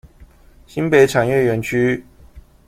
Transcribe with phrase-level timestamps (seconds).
[0.65, 2.03] 新北產業園區